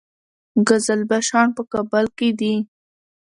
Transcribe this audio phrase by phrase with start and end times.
[0.67, 2.55] قزلباشان په کابل کې دي؟